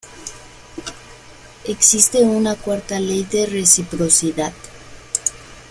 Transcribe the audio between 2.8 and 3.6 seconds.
ley de